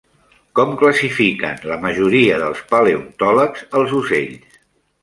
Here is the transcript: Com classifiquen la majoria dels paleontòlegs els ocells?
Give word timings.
Com 0.59 0.71
classifiquen 0.79 1.61
la 1.73 1.77
majoria 1.85 2.41
dels 2.47 2.65
paleontòlegs 2.73 3.67
els 3.83 3.97
ocells? 4.03 4.63